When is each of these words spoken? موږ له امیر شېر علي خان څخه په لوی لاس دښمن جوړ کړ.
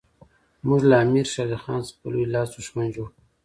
موږ 0.67 0.81
له 0.89 0.95
امیر 1.03 1.25
شېر 1.33 1.47
علي 1.49 1.57
خان 1.63 1.81
څخه 1.87 1.97
په 2.01 2.07
لوی 2.13 2.25
لاس 2.33 2.47
دښمن 2.51 2.87
جوړ 2.95 3.07
کړ. 3.13 3.19